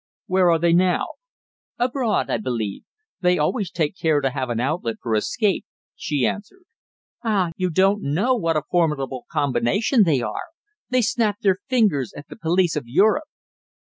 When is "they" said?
0.57-0.73, 3.19-3.37, 10.03-10.19, 10.89-11.03